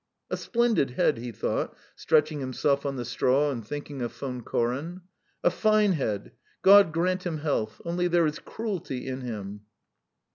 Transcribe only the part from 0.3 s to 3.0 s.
"A splendid head," he thought, stretching himself on